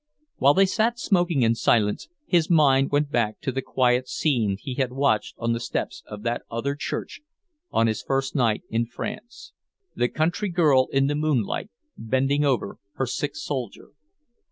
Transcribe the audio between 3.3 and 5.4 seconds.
to the quiet scene he had watched